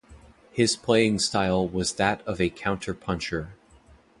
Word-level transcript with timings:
His 0.51 0.75
playing 0.75 1.19
style 1.19 1.67
was 1.67 1.93
that 1.93 2.23
of 2.23 2.41
a 2.41 2.49
counter-puncher. 2.49 3.53